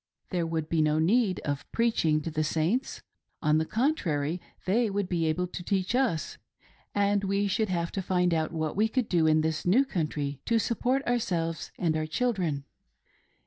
[0.31, 3.03] There would be no need of preaching to the Saints:
[3.39, 6.39] on the contrary they would be able to teach us;
[6.95, 10.41] and we should have to find out what we could do in this new country
[10.45, 12.63] to support ourselves and our children.